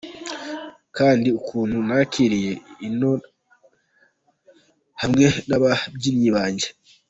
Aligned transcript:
kandi 0.97 1.27
ukuntu 1.39 1.77
nakiriwe 1.87 2.53
ino 2.87 3.11
hamwe 5.01 5.25
nababyinnyi 5.49 6.29
banjye. 6.37 6.67